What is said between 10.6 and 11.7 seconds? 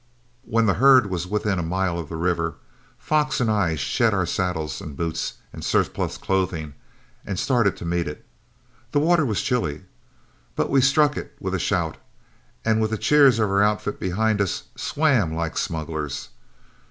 we struck it with a